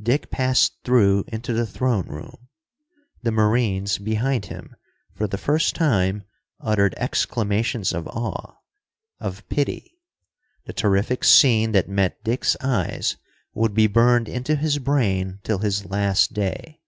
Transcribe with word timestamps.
Dick 0.00 0.30
passed 0.30 0.78
through 0.84 1.24
into 1.28 1.52
the 1.52 1.66
throne 1.66 2.08
room. 2.08 2.48
The 3.22 3.30
Marines, 3.30 3.98
behind 3.98 4.46
him, 4.46 4.74
for 5.12 5.26
the 5.26 5.36
first 5.36 5.74
time 5.74 6.22
uttered 6.60 6.94
exclamations 6.96 7.92
of 7.92 8.06
awe 8.08 8.56
of 9.20 9.46
pity. 9.50 9.98
The 10.64 10.72
terrific 10.72 11.24
scene 11.24 11.72
that 11.72 11.90
met 11.90 12.24
Dick's 12.24 12.56
eyes 12.62 13.18
would 13.52 13.74
be 13.74 13.86
burned 13.86 14.30
into 14.30 14.56
his 14.56 14.78
brain 14.78 15.40
till 15.44 15.58
his 15.58 15.84
last 15.84 16.32
day. 16.32 16.80